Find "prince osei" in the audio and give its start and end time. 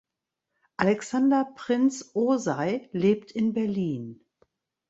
1.55-2.89